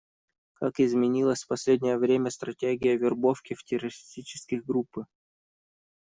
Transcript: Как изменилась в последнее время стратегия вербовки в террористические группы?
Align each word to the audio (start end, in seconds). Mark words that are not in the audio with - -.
Как 0.55 0.79
изменилась 0.79 1.43
в 1.43 1.47
последнее 1.47 1.99
время 1.99 2.31
стратегия 2.31 2.97
вербовки 2.97 3.53
в 3.53 3.63
террористические 3.63 4.63
группы? 4.63 5.05